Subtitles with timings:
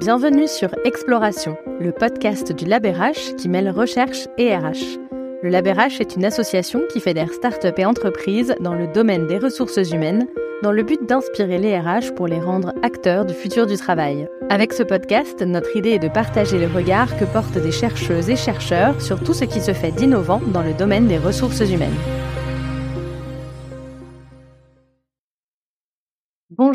[0.00, 4.98] Bienvenue sur Exploration, le podcast du LabRH qui mêle recherche et RH.
[5.42, 9.90] Le LabRH est une association qui fédère start-up et entreprises dans le domaine des ressources
[9.92, 10.26] humaines
[10.62, 14.26] dans le but d'inspirer les RH pour les rendre acteurs du futur du travail.
[14.48, 18.36] Avec ce podcast, notre idée est de partager le regard que portent des chercheuses et
[18.36, 22.19] chercheurs sur tout ce qui se fait d'innovant dans le domaine des ressources humaines.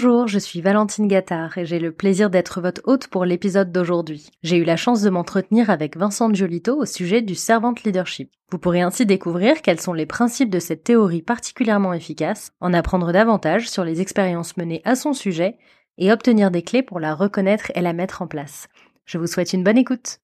[0.05, 4.29] Bonjour, je suis Valentine Gattard et j'ai le plaisir d'être votre hôte pour l'épisode d'aujourd'hui.
[4.43, 8.31] J'ai eu la chance de m'entretenir avec Vincent Giolito au sujet du servant leadership.
[8.51, 13.11] Vous pourrez ainsi découvrir quels sont les principes de cette théorie particulièrement efficace, en apprendre
[13.13, 15.57] davantage sur les expériences menées à son sujet
[15.97, 18.67] et obtenir des clés pour la reconnaître et la mettre en place.
[19.05, 20.19] Je vous souhaite une bonne écoute.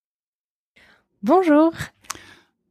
[1.24, 1.74] Bonjour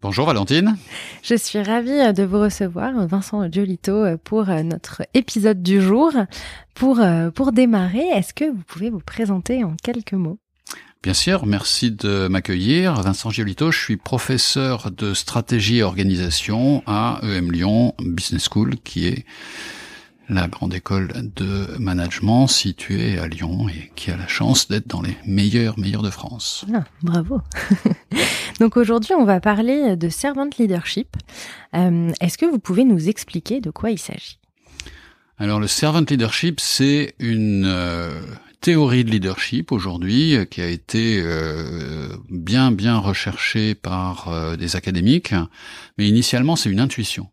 [0.03, 0.79] Bonjour Valentine.
[1.23, 5.83] Je suis ravie euh, de vous recevoir, Vincent Giolito, euh, pour euh, notre épisode du
[5.83, 6.11] jour.
[6.75, 7.03] Pour,
[7.35, 10.39] pour démarrer, est-ce que vous pouvez vous présenter en quelques mots?
[11.03, 12.95] Bien sûr, merci de m'accueillir.
[12.95, 19.07] Vincent Giolito, je suis professeur de stratégie et organisation à EM Lyon Business School, qui
[19.09, 19.27] est
[20.31, 25.03] la grande école de management située à Lyon et qui a la chance d'être dans
[25.03, 26.65] les meilleurs meilleurs de France.
[26.73, 27.41] Ah, bravo.
[28.61, 31.17] Donc aujourd'hui, on va parler de servant leadership.
[31.75, 34.39] Euh, est-ce que vous pouvez nous expliquer de quoi il s'agit?
[35.39, 38.11] Alors le servant leadership, c'est une euh,
[38.61, 41.25] théorie de leadership aujourd'hui euh, qui a été
[42.29, 45.35] bien bien recherchée par des académiques,
[45.99, 47.29] mais initialement c'est une intuition.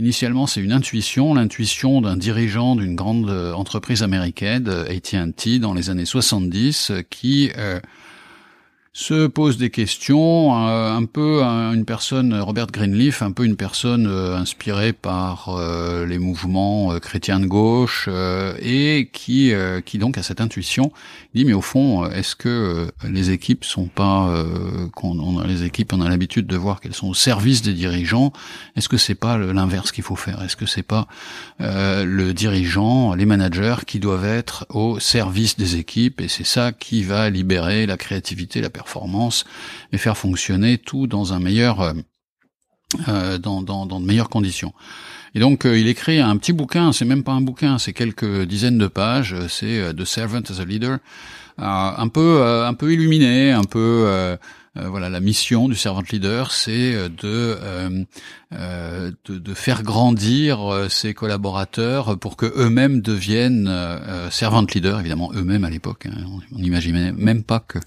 [0.00, 5.74] Initialement, c'est une intuition, l'intuition d'un dirigeant d'une grande euh, entreprise américaine, euh, AT&T, dans
[5.74, 7.50] les années 70, euh, qui
[8.92, 14.08] se pose des questions, euh, un peu une personne, Robert Greenleaf, un peu une personne
[14.08, 18.08] euh, inspirée par euh, les mouvements chrétiens de gauche
[18.60, 19.52] et qui,
[19.84, 20.92] qui donc a cette intuition,
[21.34, 24.44] dit mais au fond, est-ce que les équipes sont pas,
[24.94, 27.72] qu'on on a les équipes, on a l'habitude de voir qu'elles sont au service des
[27.72, 28.32] dirigeants,
[28.76, 30.42] est-ce que c'est pas l'inverse qu'il faut faire?
[30.42, 31.06] Est-ce que c'est pas
[31.58, 36.20] le dirigeant, les managers qui doivent être au service des équipes?
[36.20, 39.44] Et c'est ça qui va libérer la créativité, la performance
[39.92, 41.92] et faire fonctionner tout dans un meilleur euh,
[43.08, 44.72] euh, dans, dans, de meilleures conditions.
[45.34, 48.42] Et donc euh, il écrit un petit bouquin, c'est même pas un bouquin, c'est quelques
[48.44, 50.98] dizaines de pages, c'est The Servant as a Leader,
[51.58, 54.36] un peu un peu illuminé, un peu
[54.74, 58.06] voilà la mission du servant leader, c'est de
[58.52, 64.98] euh, de, de, faire grandir euh, ses collaborateurs pour que eux-mêmes deviennent euh, servant leaders,
[64.98, 66.06] évidemment eux-mêmes à l'époque.
[66.06, 67.78] Hein, on n'imaginait même pas que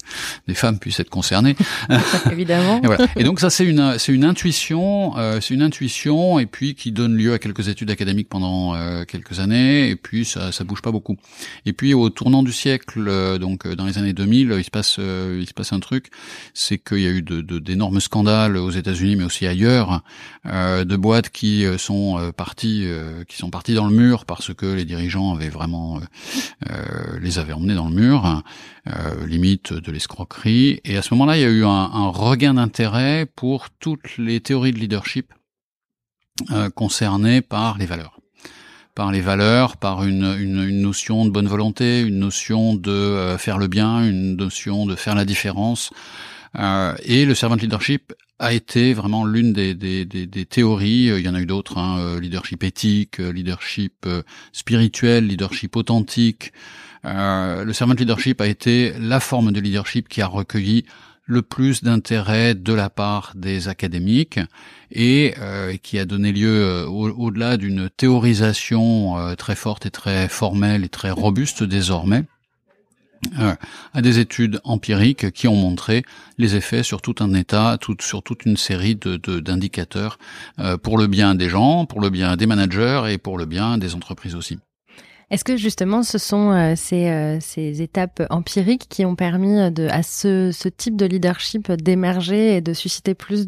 [0.48, 1.54] des femmes puissent être concernées.
[2.32, 2.80] évidemment.
[2.82, 3.06] et, voilà.
[3.14, 6.92] et, donc ça c'est une c'est une intuition, euh, c'est une intuition et puis qui
[6.92, 8.74] donne lieu à quelques études académiques pendant
[9.04, 11.18] quelques années et puis ça ça bouge pas beaucoup.
[11.66, 15.46] Et puis au tournant du siècle, donc dans les années 2000, il se passe il
[15.46, 16.08] se passe un truc,
[16.54, 20.02] c'est qu'il y a eu d'énormes scandales aux États-Unis mais aussi ailleurs.
[20.46, 22.86] Euh, de boîtes qui euh, sont euh, parties,
[23.28, 26.00] qui sont parties dans le mur parce que les dirigeants avaient vraiment
[27.20, 28.42] les avaient emmenés dans le mur,
[29.26, 30.80] limite de l'escroquerie.
[30.84, 34.72] Et à ce moment-là, il y a eu un, regain d'intérêt pour toutes les théories
[34.72, 35.32] de leadership
[36.74, 38.18] concernées par les valeurs
[38.94, 40.36] par les valeurs, par une,
[40.80, 45.24] notion de bonne volonté, une notion de faire le bien, une notion de faire la
[45.24, 45.90] différence.
[46.56, 51.06] Et le servant leadership a été vraiment l'une des, théories.
[51.06, 54.22] Il y en a eu d'autres, hein, euh, leadership éthique, euh, leadership euh,
[54.52, 56.52] spirituel, leadership authentique.
[57.04, 60.84] le servant leadership a été la forme de leadership qui a recueilli
[61.26, 64.40] le plus d'intérêt de la part des académiques
[64.90, 65.34] et
[65.82, 71.62] qui a donné lieu, au-delà d'une théorisation très forte et très formelle et très robuste
[71.62, 72.33] désormais, euh,
[73.92, 76.02] à des études empiriques qui ont montré
[76.38, 80.18] les effets sur tout un État, sur toute une série de, d'indicateurs
[80.58, 83.78] euh, pour le bien des gens, pour le bien des managers et pour le bien
[83.78, 84.58] des entreprises aussi.
[85.30, 90.02] Est-ce que justement ce sont euh, ces, ces, étapes empiriques qui ont permis de, à
[90.02, 93.46] ce, ce type de leadership d'émerger et de susciter plus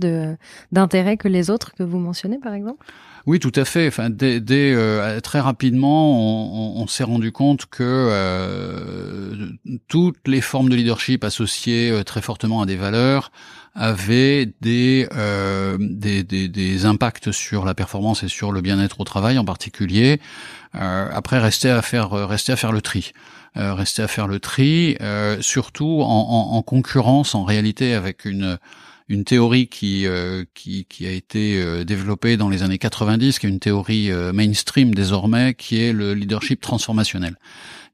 [0.72, 2.84] d'intérêt que les autres que vous mentionnez par exemple?
[3.26, 3.88] Oui, tout à fait.
[3.88, 9.48] Enfin, dès, euh, très rapidement, on, s'est rendu compte que euh,
[9.88, 13.32] toutes les formes de leadership associées euh, très fortement à des valeurs
[13.74, 15.08] avaient des,
[15.78, 20.20] des, impacts sur la performance et sur le bien-être au travail en particulier.
[20.72, 23.12] après, rester à faire, rester à faire le tri.
[23.54, 24.96] rester à faire le tri,
[25.40, 28.56] surtout en, concurrence en réalité avec une
[29.08, 33.46] une théorie qui, euh, qui, qui, a été euh, développée dans les années 90, qui
[33.46, 37.36] est une théorie euh, mainstream désormais, qui est le leadership transformationnel.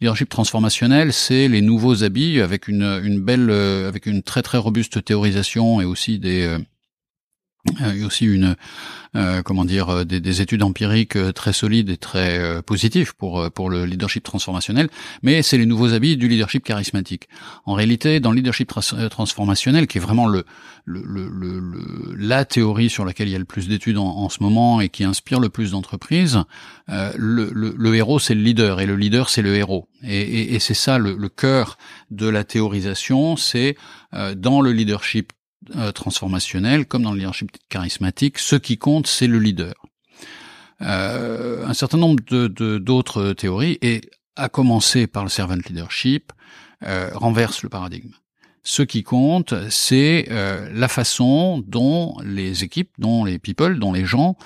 [0.00, 5.04] leadership transformationnel, c'est les nouveaux habits avec une, une belle, avec une très très robuste
[5.04, 6.56] théorisation et aussi des
[7.64, 8.56] il y a aussi une
[9.14, 13.14] euh, comment dire euh, des, des, études empiriques euh, très solides et très euh, positives
[13.14, 14.88] pour pour le leadership transformationnel,
[15.22, 17.28] mais c'est les nouveaux habits du leadership charismatique.
[17.64, 18.72] En réalité, dans le leadership
[19.10, 20.44] transformationnel, qui est vraiment le,
[20.86, 24.42] le, le, la théorie sur laquelle il y a le plus d'études en, en, ce
[24.42, 26.42] moment et qui inspire le plus d'entreprises,
[26.88, 29.88] le, héros c'est le leader et le leader c'est le héros.
[30.02, 31.78] Et, et, et c'est ça le, cœur
[32.10, 33.76] de la théorisation, c'est
[34.36, 35.32] dans le leadership
[35.76, 39.74] euh, transformationnel, comme dans le leadership charismatique, ce qui compte, c'est le leader.
[40.82, 44.00] Euh, un certain nombre de d'autres théories, et
[44.36, 46.32] à commencer par le servant leadership,
[46.84, 48.10] euh, renverse le paradigme.
[48.64, 54.04] Ce qui compte, c'est euh, la façon dont les équipes, dont les people, dont les
[54.04, 54.36] gens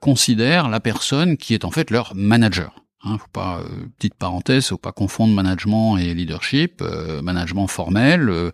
[0.00, 2.84] considèrent la personne qui est en fait leur manager.
[3.04, 6.82] Hein, faut pas euh, petite parenthèse, faut pas confondre management et leadership.
[6.82, 8.50] Euh, management formel, euh,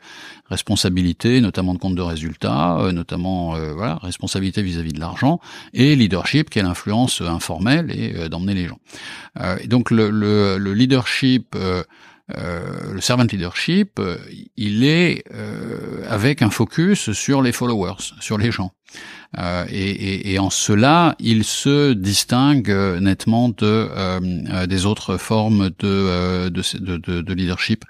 [0.50, 5.40] responsabilité, notamment de compte de résultats, notamment voilà responsabilité vis-à-vis de l'argent,
[5.72, 8.78] et leadership qui est l'influence informelle et d'emmener les gens.
[9.66, 11.56] donc le, le, le leadership
[12.36, 14.16] euh, le servant leadership, euh,
[14.56, 18.72] il est euh, avec un focus sur les followers, sur les gens.
[19.70, 22.70] Et, et, en cela, il se distingue
[23.00, 27.84] nettement de des autres formes de de, de, de leadership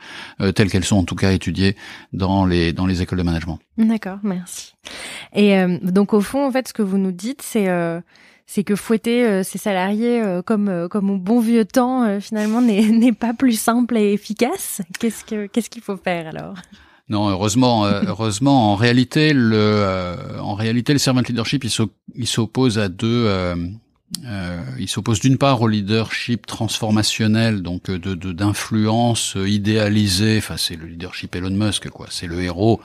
[0.54, 1.76] telles qu'elles sont en tout cas étudiées
[2.12, 3.58] dans les écoles de management.
[3.78, 4.74] D'accord, merci.
[5.34, 9.42] Et donc au fond, en fait, ce que vous nous dites, c'est que fouetter euh,
[9.42, 14.12] ses salariés euh, comme euh, au bon vieux temps finalement n'est pas plus simple et
[14.12, 14.82] efficace.
[14.98, 16.54] Qu'est-ce que qu'est-ce qu'il faut faire alors?
[17.08, 21.64] Non, heureusement, heureusement, en réalité, le, en réalité, le servant leadership,
[22.14, 23.28] il s'oppose à deux.
[24.78, 30.38] il s'oppose d'une part au leadership transformationnel, donc de d'influence idéalisée.
[30.38, 32.06] Enfin, c'est le leadership Elon Musk, quoi.
[32.10, 32.80] C'est le héros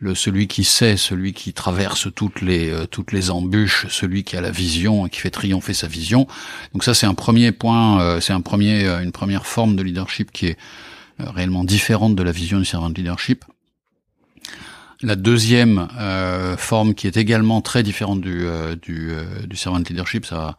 [0.00, 4.36] le celui qui sait, celui qui traverse toutes les euh, toutes les embûches, celui qui
[4.36, 6.26] a la vision et qui fait triompher sa vision.
[6.72, 9.82] Donc ça c'est un premier point, euh, c'est un premier euh, une première forme de
[9.82, 10.58] leadership qui est
[11.26, 13.44] réellement différente de la vision du servant leadership.
[15.02, 15.88] La deuxième
[16.58, 18.46] forme qui est également très différente du
[18.82, 19.12] du,
[19.46, 20.56] du servant leadership, ça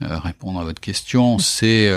[0.00, 1.88] va répondre à votre question, c'est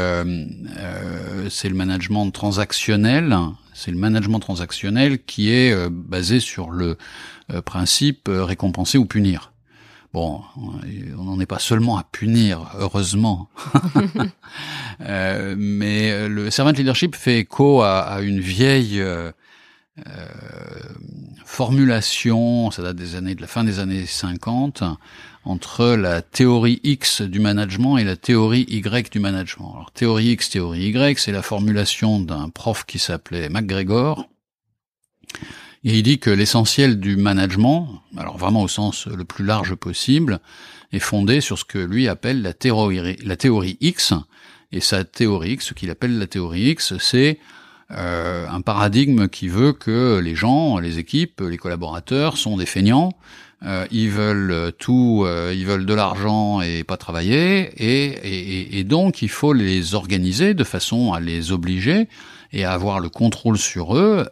[1.50, 3.36] c'est le management transactionnel,
[3.78, 6.98] c'est le management transactionnel qui est euh, basé sur le
[7.54, 9.54] euh, principe euh, récompenser ou punir.
[10.14, 13.50] Bon, on n'en est pas seulement à punir, heureusement.
[15.00, 19.04] mais le servant leadership fait écho à, une vieille
[21.46, 24.84] formulation, ça date des années de la fin des années 50,
[25.48, 29.72] entre la théorie X du management et la théorie Y du management.
[29.74, 34.28] Alors théorie X, théorie Y, c'est la formulation d'un prof qui s'appelait MacGregor.
[35.84, 40.42] Et il dit que l'essentiel du management, alors vraiment au sens le plus large possible,
[40.92, 44.14] est fondé sur ce que lui appelle la théorie, la théorie X.
[44.72, 47.40] Et sa théorie X, ce qu'il appelle la théorie X, c'est
[47.92, 53.14] euh, un paradigme qui veut que les gens, les équipes, les collaborateurs sont des feignants,
[53.66, 59.30] euh, ils veulent tout, euh, ils veulent de l'argent et pas travailler, et, donc il
[59.30, 62.10] faut les organiser de façon à les obliger
[62.52, 64.26] et à avoir le contrôle sur eux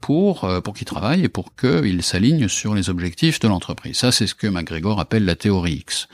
[0.00, 3.96] pour pour qu'ils travaillent et pour qu'ils s'alignent sur les objectifs de l'entreprise.
[3.96, 6.08] Ça, c'est ce que MacGregor appelle la théorie X.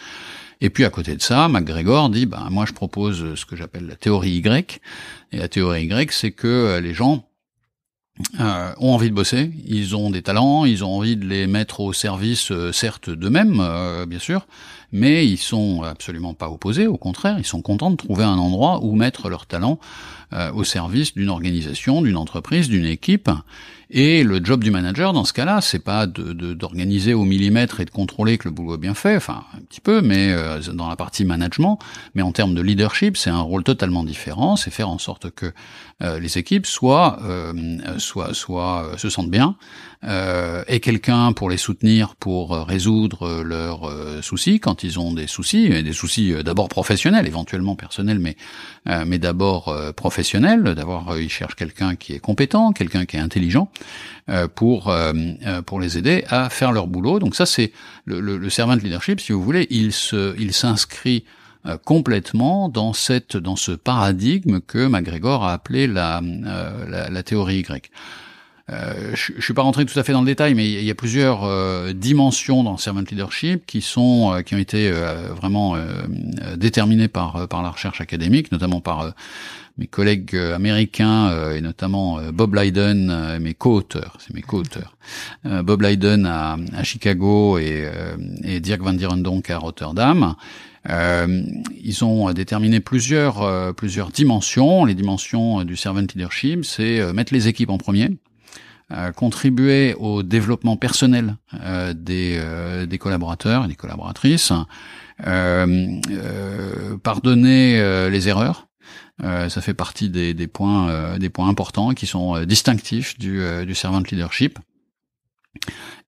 [0.63, 3.87] Et puis à côté de ça, MacGregor dit, ben moi je propose ce que j'appelle
[3.87, 4.81] la théorie Y.
[5.33, 7.25] Et la théorie Y, c'est que les gens
[8.41, 11.81] euh, ont envie de bosser, ils ont des talents, ils ont envie de les mettre
[11.81, 14.47] au service, euh, certes d'eux-mêmes, euh, bien sûr,
[14.93, 18.85] mais ils sont absolument pas opposés, au contraire, ils sont contents de trouver un endroit
[18.85, 19.79] où mettre leurs talents
[20.55, 23.29] au service d'une organisation, d'une entreprise, d'une équipe,
[23.95, 27.85] et le job du manager dans ce cas-là, c'est pas d'organiser de, au millimètre et
[27.85, 30.89] de contrôler que le boulot est bien fait, enfin un petit peu, mais euh, dans
[30.89, 31.79] la partie management,
[32.15, 34.57] mais en termes de leadership, c'est un rôle totalement différent.
[34.57, 35.53] C'est faire en sorte que
[36.03, 37.53] euh, les équipes soient, euh,
[37.99, 39.57] soient, soient, se sentent bien,
[40.05, 43.91] euh, et quelqu'un pour les soutenir, pour résoudre leurs
[44.23, 48.37] soucis quand ils ont des soucis, et des soucis d'abord professionnels, éventuellement personnels, mais
[49.07, 50.63] mais d'abord professionnels.
[50.63, 53.71] D'abord, ils cherchent quelqu'un qui est compétent, quelqu'un qui est intelligent.
[54.29, 55.13] Euh, pour euh,
[55.45, 57.19] euh, pour les aider à faire leur boulot.
[57.19, 57.73] Donc ça c'est
[58.05, 61.25] le, le, servant leadership, si vous voulez, il se il s'inscrit
[61.85, 66.21] complètement dans cette dans ce paradigme que MacGregor a appelé la,
[66.89, 67.91] la, théorie Y.
[68.69, 70.95] Je, je suis pas rentré tout à fait dans le détail, mais il y a
[70.95, 74.91] plusieurs dimensions dans le servant leadership qui sont qui ont été
[75.37, 75.77] vraiment
[76.57, 79.13] déterminées par par la recherche académique, notamment par
[79.79, 84.97] mes collègues américains et notamment Bob Lydon, mes co-auteurs, c'est mes co-auteurs,
[85.45, 87.89] Bob Lydon à, à Chicago et,
[88.45, 90.35] et Dirk van Dierendonck à Rotterdam.
[90.91, 91.43] Euh,
[91.83, 94.85] ils ont déterminé plusieurs euh, plusieurs dimensions.
[94.85, 98.11] Les dimensions du servant leadership, c'est euh, mettre les équipes en premier,
[99.17, 101.37] contribuer au développement personnel
[101.95, 102.39] des,
[102.87, 104.53] des collaborateurs et des collaboratrices,
[107.03, 108.69] pardonner les erreurs.
[109.21, 114.01] Ça fait partie des, des points des points importants qui sont distinctifs du, du servant
[114.01, 114.59] leadership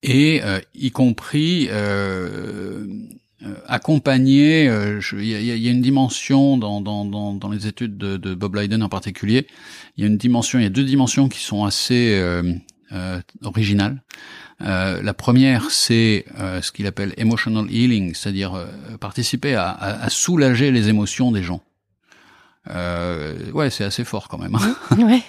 [0.02, 0.40] et
[0.74, 1.68] y compris
[3.44, 4.68] euh, accompagner.
[4.68, 8.56] Euh, il y, a, une dimension dans, dans, dans, dans les études de, de, Bob
[8.56, 9.46] Lydon en particulier.
[9.96, 12.54] Il y a une dimension, il y a deux dimensions qui sont assez euh,
[12.92, 14.02] euh originales.
[14.62, 18.66] Euh, la première, c'est ce qu'il appelle emotional healing, c'est-à-dire
[19.00, 21.60] participer à, à, à, soulager les émotions des gens.
[22.70, 24.56] Euh, ouais, c'est assez fort quand même.
[24.96, 25.22] Ouais.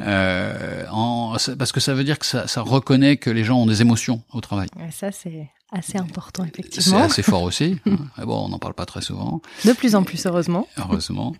[0.00, 3.66] euh, en, parce que ça veut dire que ça, ça, reconnaît que les gens ont
[3.66, 4.68] des émotions au travail.
[4.76, 6.98] Ouais, ça, c'est assez important, effectivement.
[6.98, 7.76] C'est assez fort aussi.
[7.86, 8.24] Hein.
[8.24, 9.40] bon, on n'en parle pas très souvent.
[9.64, 10.66] De plus en plus, heureusement.
[10.78, 11.36] Heureusement.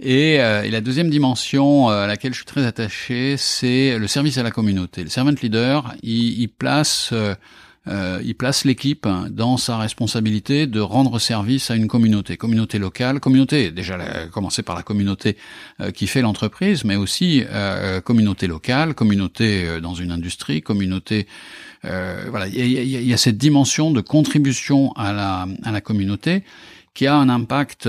[0.00, 4.06] Et, euh, et la deuxième dimension euh, à laquelle je suis très attaché, c'est le
[4.08, 5.04] service à la communauté.
[5.04, 7.12] Le servant leader, il, il place
[7.86, 12.78] euh, euh, il place l'équipe dans sa responsabilité de rendre service à une communauté, communauté
[12.78, 13.98] locale, communauté déjà
[14.30, 15.36] commencer par la communauté
[15.80, 21.26] euh, qui fait l'entreprise, mais aussi euh, communauté locale, communauté dans une industrie, communauté
[21.82, 26.42] voilà, il y a, cette dimension de contribution à la à la communauté
[26.92, 27.88] qui a un impact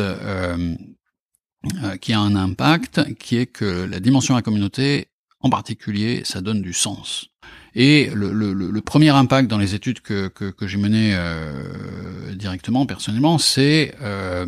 [2.00, 5.08] qui a un impact qui est que la dimension de la communauté
[5.42, 7.30] en particulier, ça donne du sens.
[7.82, 12.36] Et le, le, le, premier impact dans les études que, que, que j'ai menées euh,
[12.36, 14.46] directement, personnellement, c'est euh,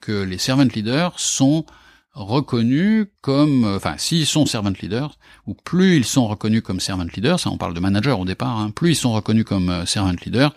[0.00, 1.66] que les servant leaders sont
[2.14, 7.38] reconnus comme, enfin, s'ils sont servant leaders, ou plus ils sont reconnus comme servant leaders,
[7.38, 10.14] ça on parle de manager au départ, hein, plus ils sont reconnus comme euh, servant
[10.24, 10.54] leaders,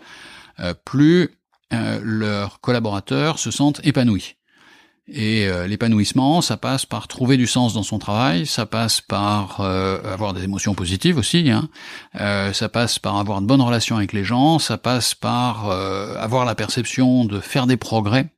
[0.62, 1.30] euh, plus
[1.74, 4.37] euh, leurs collaborateurs se sentent épanouis.
[5.10, 9.62] Et euh, l'épanouissement, ça passe par trouver du sens dans son travail, ça passe par
[9.62, 11.70] euh, avoir des émotions positives aussi, hein.
[12.20, 16.44] euh, ça passe par avoir de bonnes relations avec les gens, ça passe par avoir
[16.44, 18.30] la perception de faire des progrès,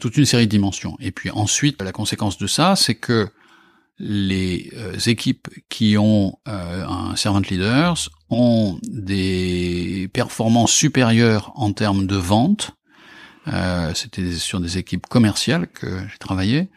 [0.00, 0.96] toute une série de dimensions.
[1.00, 3.28] Et puis ensuite, la conséquence de ça, c'est que
[3.98, 4.72] les
[5.06, 12.72] équipes qui ont un servant leaders ont des performances supérieures en termes de vente,
[13.48, 16.68] euh, C'était sur des équipes commerciales que j'ai travaillé,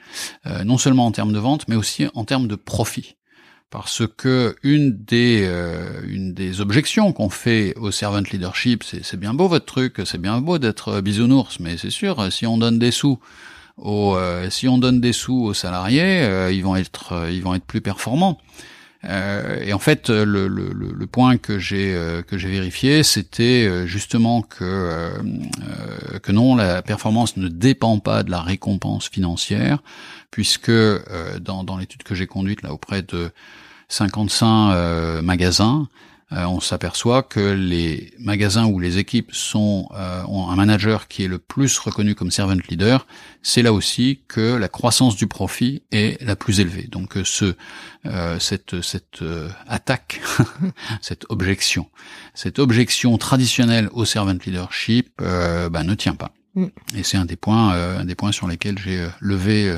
[0.48, 3.16] euh, non seulement en termes de vente, mais aussi en termes de profit.
[3.70, 9.66] Parce que une des euh, objections qu'on fait au servant leadership, c'est bien beau votre
[9.66, 13.20] truc, c'est bien beau d'être bisounours, mais c'est sûr, si on donne des sous
[13.78, 14.16] aux
[14.52, 18.38] si on donne des sous aux salariés, ils vont être ils vont être plus performants.
[19.06, 23.68] Euh, et en fait, le, le, le point que j'ai euh, que j'ai vérifié, c'était
[23.68, 25.10] euh, justement que euh,
[26.22, 29.80] que non, la performance ne dépend pas de la récompense financière,
[30.32, 30.72] puisque
[31.42, 33.32] dans, dans l'étude que j'ai conduite là auprès de
[33.90, 35.88] 55 magasins,
[36.34, 41.24] euh, on s'aperçoit que les magasins où les équipes sont euh, ont un manager qui
[41.24, 43.06] est le plus reconnu comme servant leader,
[43.44, 46.88] c'est là aussi que la croissance du profit est la plus élevée.
[46.92, 47.56] Donc euh, ce
[48.40, 49.24] cette cette
[49.68, 50.22] attaque,
[51.02, 51.90] cette objection,
[52.34, 56.32] cette objection traditionnelle au servant leadership bah, ne tient pas.
[56.56, 56.66] Mm.
[56.98, 59.74] Et c'est un des points un des points sur lesquels j'ai levé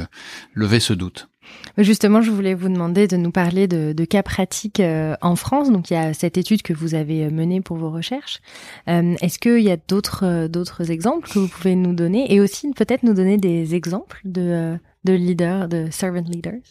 [0.55, 1.29] levé ce doute.
[1.77, 5.71] Justement, je voulais vous demander de nous parler de, cas pratiques euh, en France.
[5.71, 8.39] Donc, il y a cette étude que vous avez euh, menée pour vos recherches.
[8.87, 12.71] Euh, est-ce qu'il y a d'autres d'autres exemples que vous pouvez nous donner et aussi
[12.73, 16.61] peut-être nous donner des exemples de de leaders, de servant leaders?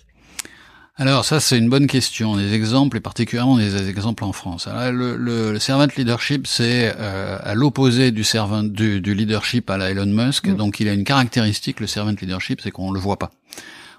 [0.96, 4.68] Alors ça c'est une bonne question, des exemples et particulièrement des exemples en France.
[4.68, 10.06] Alors, le, le, servant leadership c'est à l'opposé du servant du, leadership à la Elon
[10.06, 10.54] Musk, mm.
[10.54, 13.32] donc il a une caractéristique le servant leadership c'est qu'on le voit pas.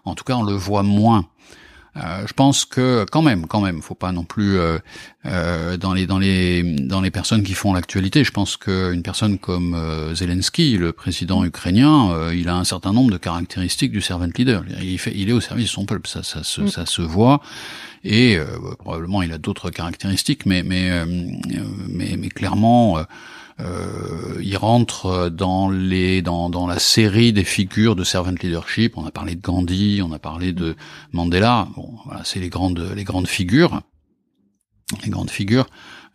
[0.06, 1.28] En tout cas, on le voit moins.
[1.98, 4.78] Euh, je pense que quand même, quand même, faut pas non plus euh,
[5.26, 8.24] euh, dans les dans les dans les personnes qui font l'actualité.
[8.26, 9.78] Je pense qu'une personne comme
[10.14, 14.64] Zelensky, le président ukrainien, il a un certain nombre de caractéristiques du servant leader.
[14.82, 16.68] Il fait, il est au service de son peuple, ça, ça, se, mm.
[16.68, 17.42] ça se voit.
[18.04, 18.38] Et
[18.80, 21.06] probablement, il a d'autres caractéristiques, mais mais
[21.88, 22.98] mais, mais clairement
[23.62, 28.98] euh, il rentre dans les dans, la série des figures de servant leadership.
[28.98, 30.76] On a parlé de Gandhi, on a parlé de
[31.14, 31.68] Mandela.
[31.76, 33.82] Bon, voilà, c'est les grandes figures.
[35.04, 35.68] Les grandes figures.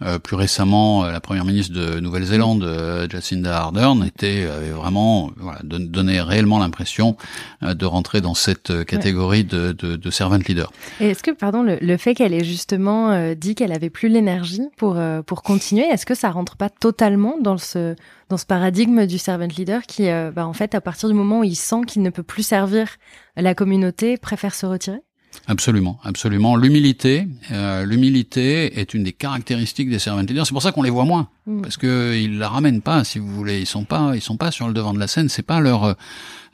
[0.03, 5.31] Euh, plus récemment, euh, la première ministre de Nouvelle-Zélande, euh, Jacinda Ardern, était avait vraiment
[5.37, 7.17] voilà, donnait réellement l'impression
[7.63, 10.73] de rentrer dans cette catégorie de, de, de, servant leader.
[11.01, 14.99] Est-ce que, pardon, le, le fait qu'elle ait justement dit qu'elle avait plus l'énergie pour
[15.27, 17.95] pour continuer, est-ce que ça rentre pas totalement dans ce
[18.29, 21.45] dans ce paradigme du servant leader qui, bah, en fait, à partir du moment où
[21.45, 22.89] il sent qu'il ne peut plus servir
[23.37, 25.01] la communauté, préfère se retirer?
[25.47, 26.55] Absolument, absolument.
[26.57, 30.47] L'humilité, euh, l'humilité est une des caractéristiques des servant leaders.
[30.47, 31.63] C'est pour ça qu'on les voit moins, mm.
[31.63, 33.61] parce que ils la ramènent pas, si vous voulez.
[33.61, 35.29] Ils sont pas, ils sont pas sur le devant de la scène.
[35.29, 35.95] C'est pas leur euh,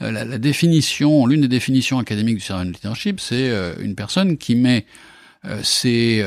[0.00, 4.54] la, la, définition, l'une des définitions académiques du servant leadership, c'est euh, une personne qui
[4.54, 4.86] met
[5.62, 6.24] ses,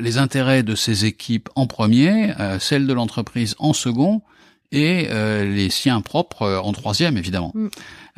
[0.00, 4.22] les intérêts de ses équipes en premier, celles de l'entreprise en second,
[4.72, 5.08] et
[5.44, 7.52] les siens propres en troisième, évidemment.
[7.54, 7.68] Mm.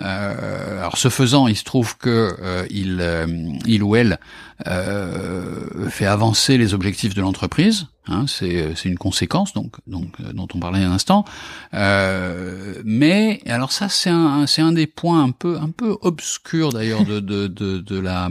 [0.00, 3.26] Euh, alors ce faisant, il se trouve que euh, il, euh,
[3.66, 4.18] il ou elle
[5.88, 7.86] fait avancer les objectifs de l'entreprise.
[8.06, 11.24] Hein, c'est c'est une conséquence donc donc dont on parlait un instant.
[11.72, 17.04] mais alors ça c'est un c'est un des points un peu un peu obscurs d'ailleurs
[17.04, 18.30] de de de, de la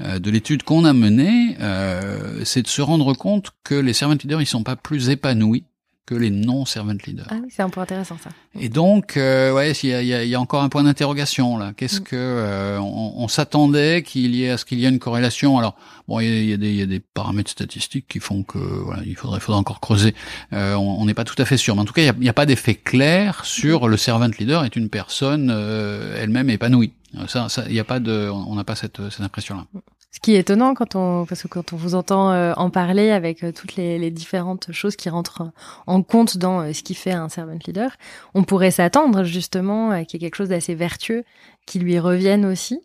[0.00, 4.40] de l'étude qu'on a menée, euh, c'est de se rendre compte que les servant leaders
[4.40, 5.64] ils sont pas plus épanouis
[6.10, 7.28] que les non-servant leaders.
[7.30, 8.30] Ah oui, c'est un point intéressant ça.
[8.58, 11.72] Et donc, euh, ouais, il y a, y, y a, encore un point d'interrogation là.
[11.76, 12.04] Qu'est-ce mm.
[12.04, 15.56] que euh, on, on s'attendait qu'il y ait à ce qu'il y ait une corrélation?
[15.56, 15.76] Alors,
[16.08, 19.02] bon, il y, y, a des, y a des paramètres statistiques qui font que voilà,
[19.06, 20.16] il faudrait, faudrait encore creuser.
[20.52, 22.30] Euh, on n'est pas tout à fait sûr, mais en tout cas, il n'y a,
[22.30, 26.92] a, pas d'effet clair sur le servant leader est une personne euh, elle-même épanouie.
[27.28, 29.66] Ça, il y a pas de, on n'a pas cette, cette impression là.
[30.12, 33.10] Ce qui est étonnant quand on, parce que quand on vous entend euh, en parler
[33.10, 35.52] avec euh, toutes les, les, différentes choses qui rentrent
[35.86, 37.92] en compte dans euh, ce qui fait un servant leader,
[38.34, 41.22] on pourrait s'attendre justement qu'il y ait quelque chose d'assez vertueux
[41.64, 42.80] qui lui revienne aussi.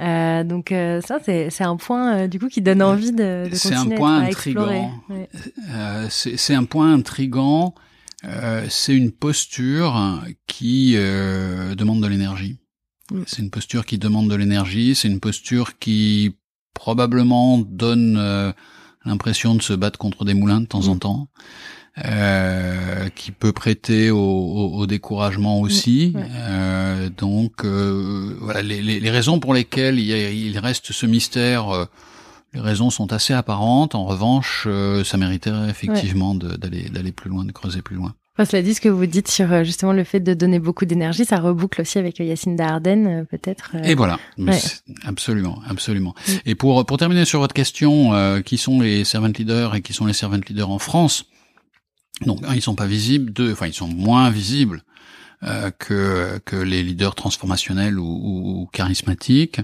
[0.00, 3.98] Euh, donc ça, c'est un point du coup qui donne envie de, de continuer un
[3.98, 4.84] point à, explorer.
[6.10, 7.74] c'est un point intrigant.
[8.68, 12.60] c'est une posture qui demande de l'énergie.
[13.10, 13.22] Mm.
[13.26, 14.94] C'est une posture qui demande de l'énergie.
[14.94, 16.37] C'est une posture qui
[16.78, 18.52] probablement donne euh,
[19.04, 21.00] l'impression de se battre contre des moulins de temps en mm.
[21.00, 21.28] temps.
[22.04, 26.12] Euh, qui peut prêter au, au, découragement aussi.
[26.14, 26.20] Mm.
[26.32, 31.70] Euh, donc euh, voilà, les, les, les, raisons pour lesquelles il, il reste ce mystère,
[31.70, 31.86] euh,
[32.54, 33.96] les raisons sont assez apparentes.
[33.96, 34.68] En revanche,
[35.04, 38.14] ça mériterait effectivement d'aller d'aller plus loin, de creuser plus loin.
[38.38, 40.84] Enfin, cela dit, ce que vous dites sur euh, justement le fait de donner beaucoup
[40.84, 43.72] d'énergie, ça reboucle aussi avec Yacine Darden, euh, peut-être.
[43.74, 43.82] Euh.
[43.82, 44.20] Et voilà,
[45.04, 46.14] absolument, absolument.
[46.46, 50.06] Et pour pour terminer sur votre question, qui sont les servant leaders et qui sont
[50.06, 51.24] les servant leaders en France?
[52.26, 53.32] Donc, un, ils sont pas visibles.
[53.32, 54.84] Deux, enfin, ils sont moins visibles
[55.78, 59.60] que que les leaders transformationnels ou, ou, charismatiques.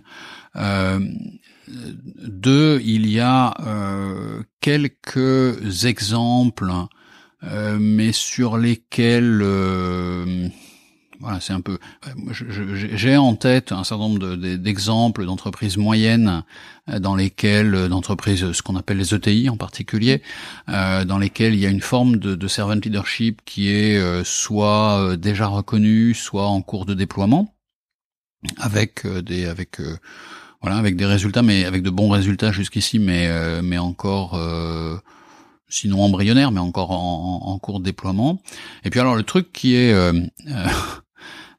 [1.69, 3.55] deux, il y a
[4.61, 6.87] quelques exemples euh,
[7.79, 10.49] mais sur lesquels euh,
[11.21, 11.79] voilà, c'est un peu.
[12.31, 16.43] J'ai en tête un certain nombre d'exemples d'entreprises moyennes
[16.91, 20.23] euh, dans lesquelles, d'entreprises, ce qu'on appelle les ETI en particulier,
[20.69, 25.47] dans lesquelles il y a une forme de, de servant leadership qui est soit déjà
[25.47, 27.55] reconnue, soit en cours de déploiement,
[28.59, 29.81] avec des, avec
[30.61, 33.31] voilà, avec des résultats, mais avec de bons résultats jusqu'ici, mais
[33.63, 34.39] mais encore
[35.75, 38.41] sinon embryonnaire, mais encore en, cours de déploiement.
[38.85, 40.13] Et puis alors le truc qui est euh,
[40.49, 40.67] euh,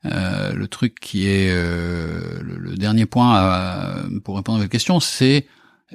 [0.06, 5.47] euh le truc qui est euh, le, dernier point pour répondre à votre question, c'est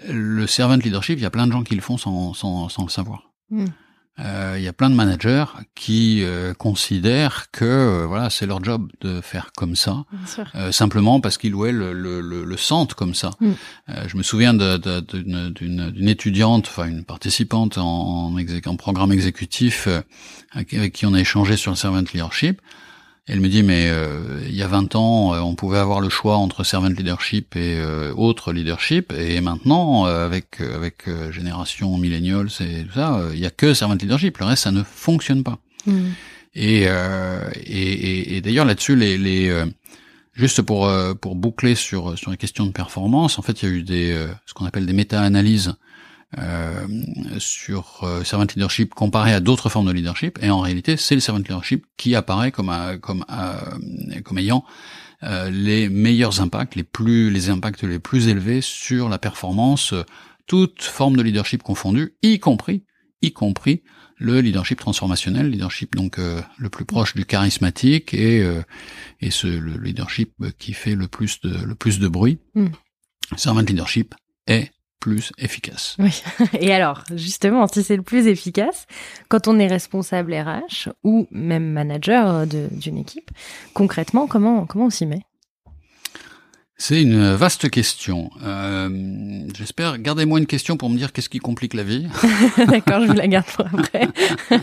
[0.08, 1.18] le servant leadership.
[1.18, 3.30] Il y a plein de gens qui le font sans, sans, sans le savoir.
[3.50, 3.66] Hmm.
[4.20, 8.62] Euh, il y a plein de managers qui euh, considèrent que euh, voilà c'est leur
[8.62, 10.04] job de faire comme ça,
[10.70, 13.30] simplement parce qu'ils ou elles le, le, le, sentent comme ça.
[13.40, 13.52] Mm.
[14.06, 19.88] je me souviens d'une étudiante, enfin une participante en, en, en programme exécutif
[20.52, 22.60] avec qui on a échangé sur le servant leadership
[23.32, 26.08] elle me dit mais euh, il y a 20 ans, euh, on pouvait avoir le
[26.08, 32.84] choix entre servant leadership et euh, autre leadership, et maintenant avec avec génération millennials et
[32.84, 34.38] tout ça, il y a que servant leadership.
[34.38, 35.58] Le reste ça ne fonctionne pas.
[35.86, 36.08] Mm.
[36.56, 39.64] Et, et, et, d'ailleurs là-dessus les, les
[40.34, 40.90] juste pour
[41.20, 44.26] pour boucler sur sur les questions de performance, en fait il y a eu des
[44.44, 45.74] ce qu'on appelle des méta-analyses
[46.38, 46.86] euh,
[47.38, 51.20] sur euh, servant leadership comparé à d'autres formes de leadership et en réalité c'est le
[51.20, 53.24] servant leadership qui apparaît comme comme
[54.22, 54.64] comme ayant
[55.24, 59.92] euh, les meilleurs impacts, les plus les impacts les plus élevés sur la performance,
[60.46, 62.84] toute forme de leadership confondue, y compris
[63.22, 63.82] y compris
[64.16, 68.48] le leadership transformationnel, leadership donc le plus proche du charismatique et
[69.20, 72.38] et ce le leadership qui fait le plus de le plus de bruit.
[72.54, 72.68] Mm.
[73.36, 74.14] Servant leadership
[74.46, 75.96] est plus efficace.
[75.98, 76.22] Oui.
[76.60, 78.86] Et alors, justement, si c'est le plus efficace,
[79.28, 83.30] quand on est responsable RH ou même manager d'une équipe,
[83.74, 85.22] concrètement, comment comment on s'y met?
[86.82, 88.30] C'est une vaste question.
[88.42, 88.88] Euh,
[89.54, 89.98] J'espère.
[89.98, 92.08] Gardez-moi une question pour me dire qu'est-ce qui complique la vie.
[92.56, 94.08] D'accord, je vous la garde pour après.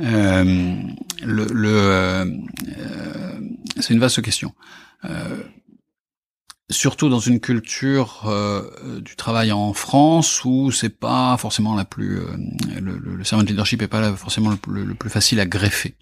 [0.00, 0.76] euh,
[1.24, 2.24] le, le euh,
[3.80, 4.52] c'est une vaste question.
[6.70, 11.84] Euh, surtout dans une culture euh, du travail en France où c'est pas forcément la
[11.84, 12.24] plus euh,
[12.80, 15.94] le, le, servant leadership est pas forcément le, plus facile à greffer.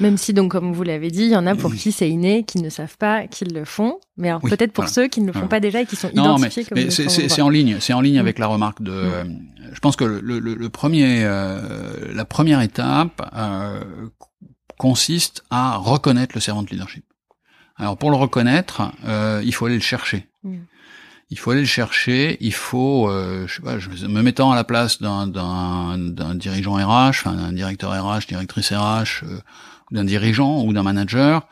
[0.00, 2.44] Même si donc comme vous l'avez dit, il y en a pour qui c'est inné,
[2.44, 5.32] qui ne savent pas qu'ils le font, mais alors peut-être pour ceux qui ne le
[5.32, 8.00] font pas déjà et qui sont non, identifiés mais, mais c'est en ligne, c'est en
[8.00, 8.20] ligne mm.
[8.20, 9.24] avec la remarque de.
[9.24, 9.40] Mm.
[9.72, 13.22] je pense que le, premier, euh, la première étape
[14.76, 17.04] consiste à reconnaître le servant leadership.
[17.78, 20.26] Alors pour le reconnaître, euh, il faut aller le chercher.
[20.42, 20.56] Mm.
[21.30, 22.36] Il faut aller le chercher.
[22.40, 26.74] Il faut, euh, je sais pas, je, me mettant à la place d'un d'un dirigeant
[26.74, 29.38] RH, enfin d'un directeur RH, directrice RH, euh,
[29.90, 31.46] d'un dirigeant ou d'un manager.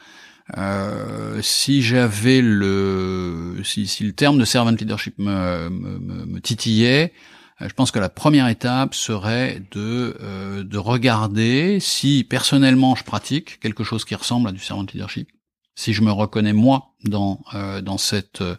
[0.57, 7.13] Euh, si j'avais le, si, si, le terme de servant leadership me, me, me titillait,
[7.61, 13.05] euh, je pense que la première étape serait de, euh, de regarder si personnellement je
[13.05, 15.29] pratique quelque chose qui ressemble à du servant leadership
[15.77, 18.57] si je me reconnais moi dans euh, cette euh,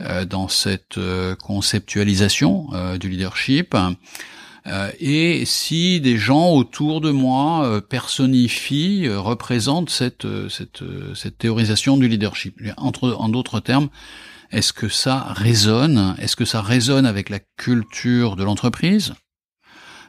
[0.00, 3.76] euh, conceptualisation du leadership
[4.98, 10.82] et si des gens autour de moi personnifient représentent cette cette
[11.14, 12.60] cette théorisation du leadership.
[12.76, 13.88] Entre en d'autres termes
[14.50, 16.16] est-ce que ça résonne?
[16.18, 19.14] Est-ce que ça résonne avec la culture de l'entreprise?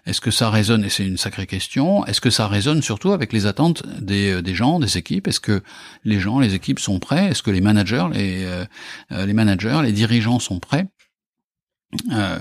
[0.10, 3.32] Est-ce que ça résonne, et c'est une sacrée question, est-ce que ça résonne surtout avec
[3.32, 5.28] les attentes des, euh, gens, des équipes?
[5.28, 5.62] Est-ce que
[6.04, 7.28] les gens, les équipes sont prêts?
[7.28, 8.66] Est-ce que les managers, les, euh,
[9.12, 10.88] euh, managers, les dirigeants sont prêts?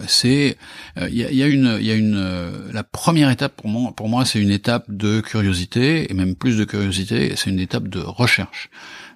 [0.07, 0.59] C'est
[1.01, 4.27] il y, a, une il y a une la première étape pour moi pour moi
[4.27, 8.69] c'est une étape de curiosité et même plus de curiosité c'est une étape de recherche.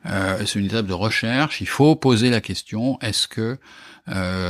[0.07, 1.61] C'est une étape de recherche.
[1.61, 3.59] Il faut poser la question est-ce que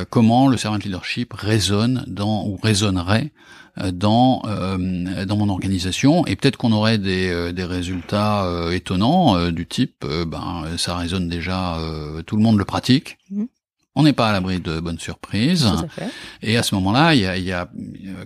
[0.09, 3.33] comment le servant leadership résonne dans ou résonnerait
[3.93, 9.67] dans euh, dans mon organisation et peut-être qu'on aurait des, euh, des résultats étonnants du
[9.67, 11.79] type ben ça résonne déjà
[12.27, 13.45] tout le monde le pratique mmh.
[13.95, 15.69] on n'est pas à l'abri de bonnes surprises
[16.43, 17.69] et à ce moment-là il y a, y a,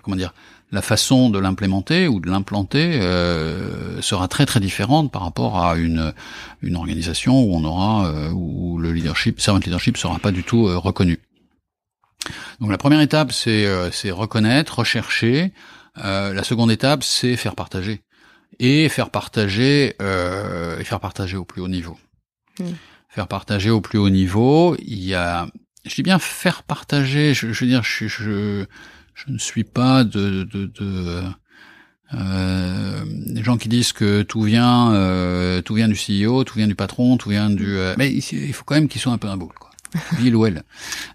[0.03, 0.33] comment dire
[0.73, 5.77] la façon de l'implémenter ou de l'implanter euh, sera très très différente par rapport à
[5.77, 6.13] une
[6.63, 10.67] une organisation où on aura euh, où le leadership servant leadership sera pas du tout
[10.67, 11.19] euh, reconnu.
[12.61, 15.53] Donc la première étape, c'est euh, reconnaître, rechercher.
[16.05, 18.03] Euh, la seconde étape, c'est faire partager
[18.59, 21.99] et faire partager euh, et faire partager au plus haut niveau.
[22.59, 22.73] Hmm.
[23.09, 24.77] Faire partager au plus haut niveau.
[24.79, 25.49] Il y a,
[25.85, 27.35] je dis bien faire partager.
[27.35, 28.65] Je, je veux dire, je, je,
[29.15, 31.23] je ne suis pas de, de, de
[32.15, 36.69] euh, des gens qui disent que tout vient, euh, tout vient du CEO, tout vient
[36.69, 37.77] du patron, tout vient du.
[37.77, 39.66] Euh, mais il faut quand même qu'ils soient un peu un quoi.
[40.19, 40.63] Ou.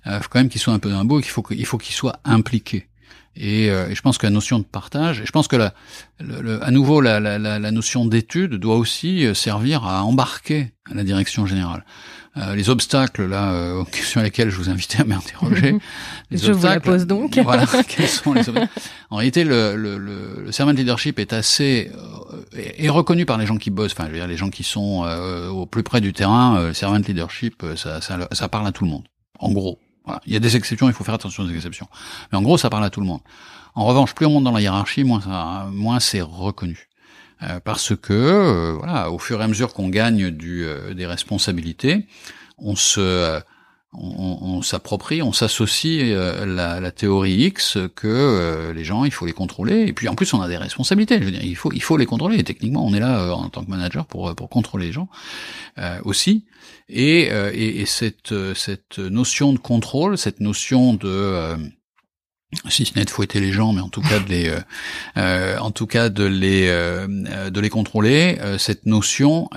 [0.06, 2.20] Il faut quand même qu'ils soient un peu un qu'il faut qu'il faut qu'ils soient
[2.24, 2.88] impliqués.
[3.36, 5.74] Et, euh, et, je pense que la notion de partage, et je pense que la,
[6.20, 11.04] le, à nouveau la, la, la notion d'étude doit aussi euh, servir à embarquer la
[11.04, 11.86] direction générale.
[12.38, 15.76] Euh, les obstacles là euh, sur lesquels je vous invitais à m'interroger.
[16.32, 17.38] je vous la pose donc.
[17.44, 18.70] voilà, quels sont les obstacles
[19.10, 23.46] En réalité, le, le, le, le servant leadership est assez euh, est reconnu par les
[23.46, 23.92] gens qui bossent.
[23.92, 26.68] Enfin, je veux dire, les gens qui sont euh, au plus près du terrain.
[26.68, 29.04] le servant leadership, ça, ça, ça parle à tout le monde.
[29.40, 30.22] En gros, voilà.
[30.26, 31.88] Il y a des exceptions, il faut faire attention aux exceptions.
[32.32, 33.22] Mais en gros, ça parle à tout le monde.
[33.76, 36.90] En revanche, plus on monte dans la hiérarchie, moins, ça, moins c'est reconnu.
[37.44, 41.08] Euh, parce que, euh, voilà, au fur et à mesure qu'on gagne du, euh, des
[41.08, 42.06] responsabilités,
[42.58, 43.42] on se
[43.94, 49.82] on, s'approprie, on s'associe la, la, théorie X que les gens, il faut les contrôler.
[49.88, 51.20] Et puis en plus, on a des responsabilités.
[51.20, 52.40] Je veux dire, il faut, il faut les contrôler.
[52.40, 55.10] Et techniquement, on est là en tant que manager pour pour contrôler les gens
[56.04, 56.46] aussi.
[56.88, 61.58] Et, et, et, cette cette notion de contrôle, cette notion de
[62.70, 64.60] si ce n'est de fouetter les gens, mais en tout cas de les, euh,
[65.18, 69.50] euh en tout cas de les, euh, de les contrôler, euh, cette notion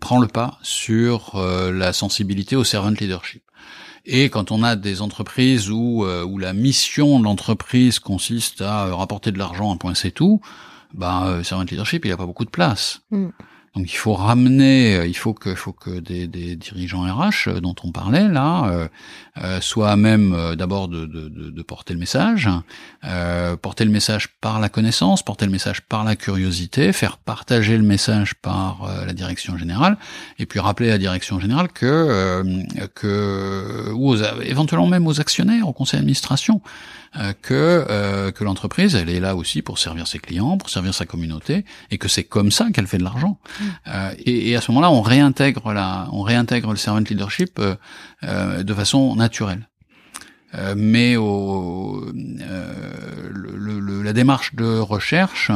[0.00, 3.42] prend le pas sur la sensibilité au servant leadership.
[4.04, 9.32] Et quand on a des entreprises où, où la mission de l'entreprise consiste à rapporter
[9.32, 10.40] de l'argent, un point c'est tout,
[10.92, 13.00] bah, servant leadership, il a pas beaucoup de place.
[13.10, 13.28] Mm.
[13.74, 17.90] Donc il faut ramener, il faut que, faut que des, des dirigeants RH dont on
[17.90, 18.88] parlait là
[19.42, 22.48] euh, soient même d'abord de, de, de, porter le message,
[23.04, 27.76] euh, porter le message par la connaissance, porter le message par la curiosité, faire partager
[27.76, 29.96] le message par la direction générale,
[30.38, 32.54] et puis rappeler à la direction générale que
[32.94, 36.60] que ou éventuellement même aux actionnaires, au conseil d'administration,
[37.42, 41.64] que que l'entreprise elle est là aussi pour servir ses clients, pour servir sa communauté,
[41.90, 43.38] et que c'est comme ça qu'elle fait de l'argent.
[43.88, 47.76] Euh, et, à ce moment-là, on réintègre la, on réintègre le servant leadership euh,
[48.24, 49.68] euh, de façon naturelle.
[50.76, 55.50] mais au, le, la démarche de recherche,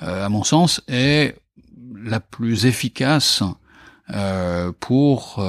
[0.00, 1.36] à mon sens, est
[2.02, 3.42] la plus efficace
[4.80, 5.44] pour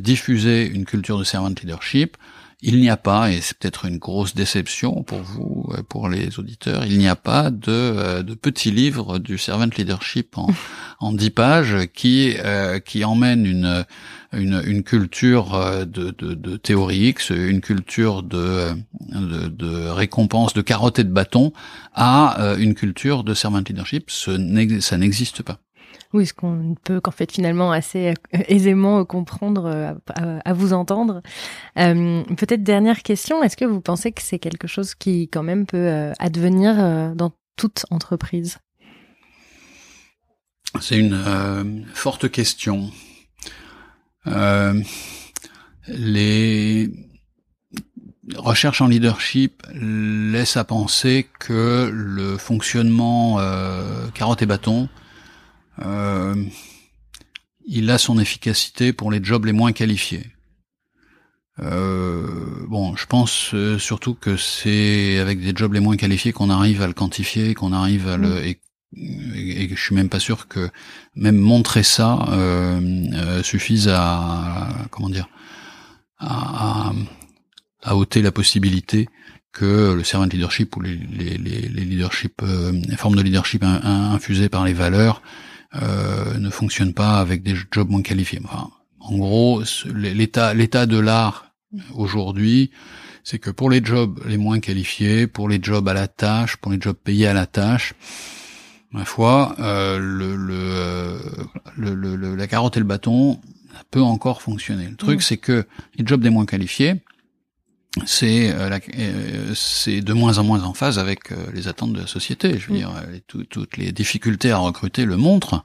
[0.00, 2.16] diffuser une culture de servant leadership
[2.62, 6.84] il n'y a pas, et c'est peut-être une grosse déception pour vous, pour les auditeurs,
[6.86, 10.48] il n'y a pas de, euh, de petit livre du servant leadership en,
[11.00, 13.84] en 10 pages qui, euh, qui emmène une,
[14.32, 20.54] une, une culture euh, de, de, de, théorie X, une culture de, de, de récompense,
[20.54, 21.52] de carotte et de bâton,
[21.94, 24.10] à une culture de servant leadership.
[24.10, 24.34] Ce
[24.80, 25.63] ça n'existe pas.
[26.14, 29.92] Oui, ce qu'on peut qu'en fait finalement assez euh, aisément comprendre euh,
[30.44, 31.22] à, vous entendre?
[31.76, 35.66] Euh, peut-être dernière question, est-ce que vous pensez que c'est quelque chose qui quand même
[35.66, 36.76] peut advenir
[37.16, 38.58] dans toute entreprise?
[40.80, 42.92] C'est une forte question.
[45.88, 46.90] les
[48.36, 53.40] recherches en leadership laissent à penser que le fonctionnement
[54.14, 54.88] carotte et bâton
[55.82, 56.34] euh,
[57.66, 60.34] il a son efficacité pour les jobs les moins qualifiés.
[61.60, 66.50] Euh, bon, je pense euh, surtout que c'est avec des jobs les moins qualifiés qu'on
[66.50, 69.34] arrive à le quantifier, qu'on arrive à le mm.
[69.36, 70.68] et, je suis même pas sûr que
[71.14, 75.28] même montrer ça euh, suffise à comment dire
[76.18, 76.92] à,
[77.82, 79.08] à, ôter la possibilité
[79.52, 84.48] que le servant leadership ou les, les, les, les leadership, les formes de leadership infusées
[84.48, 85.22] par les valeurs
[85.82, 88.40] euh, ne fonctionne pas avec des jobs moins qualifiés.
[89.00, 89.62] en gros,
[89.94, 91.52] l'état l'état de l'art
[91.94, 92.70] aujourd'hui,
[93.24, 96.70] c'est que pour les jobs les moins qualifiés, pour les jobs à la tâche, pour
[96.72, 97.94] les jobs payés à la tâche,
[98.92, 103.40] ma foi, euh, le, le, le, la carotte et le bâton
[103.90, 104.88] peut encore fonctionner.
[104.88, 105.22] Le truc, mmh.
[105.22, 107.02] c'est que les jobs des moins qualifiés,
[108.06, 112.06] c'est euh, euh, de moins en moins en phase avec euh, les attentes de la
[112.06, 112.58] société.
[112.58, 112.78] Je veux mm.
[112.78, 112.90] dire,
[113.48, 115.64] toutes les difficultés à recruter le montrent.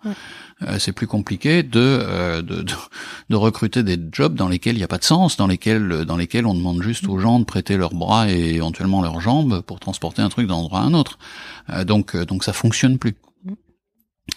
[0.77, 2.65] c'est plus compliqué de, de,
[3.29, 6.17] de, recruter des jobs dans lesquels il n'y a pas de sens, dans lesquels dans
[6.17, 9.79] lesquels on demande juste aux gens de prêter leurs bras et éventuellement leurs jambes pour
[9.79, 11.17] transporter un truc d'un endroit à un autre.
[11.85, 13.15] donc donc ça fonctionne plus.
[13.45, 13.53] Mm.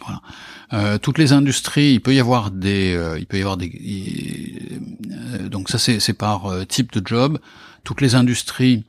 [0.06, 0.98] Voilà.
[0.98, 4.80] toutes les industries, il peut y avoir des, il peut y avoir des,
[5.50, 7.38] donc ça c'est c'est par type de job
[7.84, 8.84] toutes les industries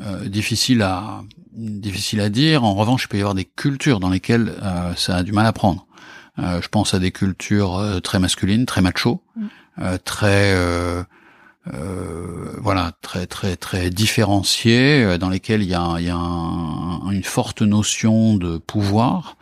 [0.00, 2.62] euh, difficiles à difficiles à dire.
[2.62, 5.46] En revanche, il peut y avoir des cultures dans lesquelles euh, ça a du mal
[5.46, 5.88] à prendre.
[6.38, 9.46] Euh, je pense à des cultures euh, très masculines, très macho, mm.
[9.80, 10.54] euh, très
[12.60, 17.60] voilà, très très très différenciées, dans lesquelles il y a, il y a une forte
[17.60, 19.36] notion de pouvoir,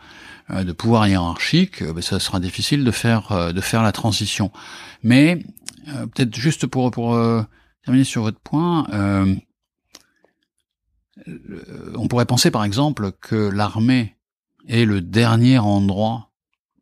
[0.49, 1.81] de pouvoir hiérarchique.
[1.81, 4.51] Ben, ça sera difficile de faire de faire la transition.
[5.03, 5.41] Mais
[5.85, 7.17] peut-être juste pour pour
[7.87, 9.33] terminer sur votre point, euh,
[11.95, 14.17] on pourrait penser par exemple que l'armée
[14.67, 16.31] est le dernier endroit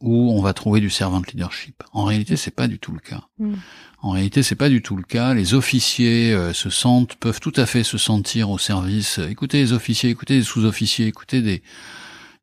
[0.01, 1.83] où on va trouver du servant leadership.
[1.93, 3.21] En réalité, c'est pas du tout le cas.
[3.37, 3.53] Mm.
[4.01, 5.35] En réalité, c'est pas du tout le cas.
[5.35, 9.19] Les officiers euh, se sentent, peuvent tout à fait se sentir au service.
[9.29, 11.61] Écoutez les officiers, écoutez les sous-officiers, écoutez des,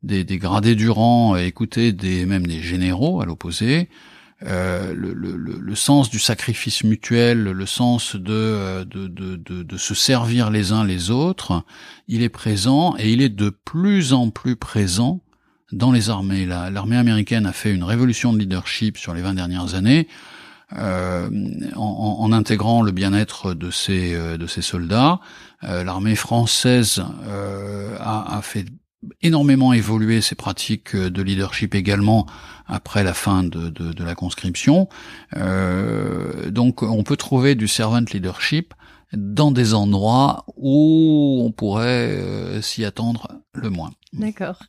[0.05, 3.89] des, des gradés du rang, écoutez des même des généraux à l'opposé.
[4.45, 9.95] Euh, le, le, le, sens du sacrifice mutuel, le sens de, de, de, de, se
[9.95, 11.65] servir les uns les autres,
[12.09, 15.21] il est présent et il est de plus en plus présent
[15.71, 16.45] dans les armées.
[16.47, 20.09] L'armée américaine a fait une révolution de leadership sur les 20 dernières années.
[20.79, 21.29] Euh,
[21.77, 25.21] en, en, intégrant le bien-être de ses euh, de ses soldats,
[25.65, 28.65] euh, l'armée française euh, a, a, fait
[29.21, 32.27] énormément évolué ses pratiques de leadership également
[32.67, 34.89] après la fin de, de, de la conscription.
[35.37, 38.75] Euh, donc on peut trouver du servant leadership
[39.13, 43.91] dans des endroits où on pourrait euh, s'y attendre le moins.
[44.13, 44.63] D'accord.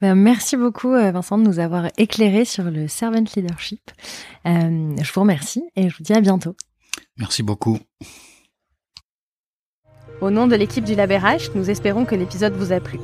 [0.00, 3.90] Ben, merci beaucoup euh, Vincent de nous avoir éclairé sur le servant leadership.
[4.46, 6.56] Euh, je vous remercie et je vous dis à bientôt.
[7.18, 7.78] Merci beaucoup.
[10.20, 12.98] Au nom de l'équipe du LabRH, nous espérons que l'épisode vous a plu.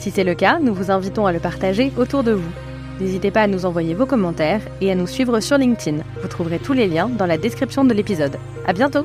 [0.00, 2.50] Si c'est le cas, nous vous invitons à le partager autour de vous.
[3.00, 5.98] N'hésitez pas à nous envoyer vos commentaires et à nous suivre sur LinkedIn.
[6.22, 8.38] Vous trouverez tous les liens dans la description de l'épisode.
[8.66, 9.04] À bientôt!